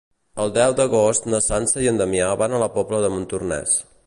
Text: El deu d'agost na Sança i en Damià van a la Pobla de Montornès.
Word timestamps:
El 0.45 0.53
deu 0.55 0.73
d'agost 0.79 1.29
na 1.33 1.43
Sança 1.49 1.85
i 1.85 1.93
en 1.93 2.01
Damià 2.03 2.31
van 2.43 2.57
a 2.59 2.63
la 2.65 2.71
Pobla 2.79 3.05
de 3.07 3.17
Montornès. 3.19 3.83